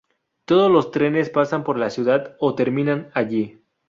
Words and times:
Todos 0.45 0.71
los 0.71 0.89
trenes 0.89 1.29
pasan 1.29 1.63
por 1.63 1.77
la 1.77 1.91
ciudad 1.91 2.35
o 2.39 2.55
terminan 2.55 3.11
allí. 3.13 3.61